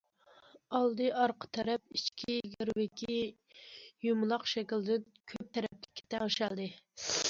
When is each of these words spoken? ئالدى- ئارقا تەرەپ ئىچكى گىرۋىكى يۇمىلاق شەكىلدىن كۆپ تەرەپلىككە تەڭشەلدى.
ئالدى- 0.77 1.09
ئارقا 1.23 1.49
تەرەپ 1.57 1.99
ئىچكى 1.99 2.39
گىرۋىكى 2.55 3.21
يۇمىلاق 4.09 4.51
شەكىلدىن 4.57 5.09
كۆپ 5.35 5.57
تەرەپلىككە 5.59 6.13
تەڭشەلدى. 6.17 6.73